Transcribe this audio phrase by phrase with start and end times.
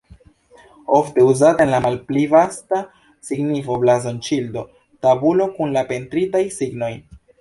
[0.99, 2.79] Ofte uzata en la malpli vasta
[3.29, 4.65] signifo blazon-ŝildo,
[5.07, 6.91] tabulo kun la pentritaj signoj.